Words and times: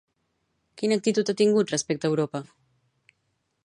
Quina 0.81 0.97
actitud 1.01 1.31
ha 1.33 1.37
tingut 1.43 1.77
respecte 1.77 2.13
Europa? 2.13 2.45